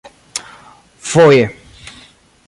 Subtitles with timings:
[1.11, 1.45] "Foje."